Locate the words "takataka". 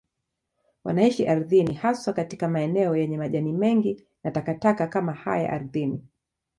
4.31-4.87